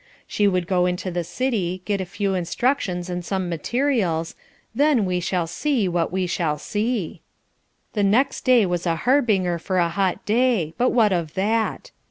She 0.25 0.47
would 0.47 0.65
go 0.65 0.87
into 0.87 1.11
the 1.11 1.23
city, 1.23 1.83
get 1.85 2.01
a 2.01 2.07
few 2.07 2.33
instructions 2.33 3.07
and 3.07 3.23
some 3.23 3.47
materials, 3.49 4.33
"then 4.73 5.05
we 5.05 5.19
shall 5.19 5.45
see 5.45 5.87
what 5.87 6.11
we 6.11 6.25
shall 6.25 6.57
see." 6.57 7.21
The 7.93 8.01
next 8.01 8.41
day 8.43 8.65
was 8.65 8.87
a 8.87 8.95
harbinger 9.05 9.59
for 9.59 9.77
a 9.77 9.89
hot 9.89 10.25
day; 10.25 10.73
but 10.79 10.89
what 10.89 11.13
of 11.13 11.35
that? 11.35 11.91